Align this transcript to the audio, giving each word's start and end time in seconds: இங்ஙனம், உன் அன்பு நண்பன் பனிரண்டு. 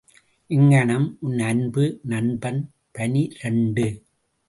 இங்ஙனம், 0.49 1.17
உன் 1.19 1.39
அன்பு 1.39 1.99
நண்பன் 2.03 2.61
பனிரண்டு. 2.91 3.87